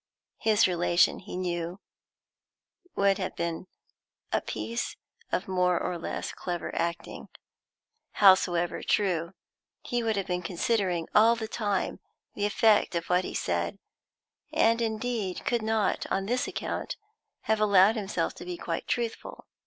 [0.39, 1.79] His relation, he knew,
[2.95, 3.67] would have been
[4.33, 4.95] a piece
[5.31, 7.27] of more or less clever acting,
[8.13, 9.33] howsoever true;
[9.83, 11.99] he would have been considering, all the time,
[12.33, 13.77] the effect of what he said,
[14.51, 16.97] and, indeed, could not, on this account,
[17.41, 19.45] have allowed himself to be quite truthful.